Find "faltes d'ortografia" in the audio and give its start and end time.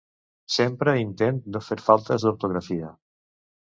1.91-2.95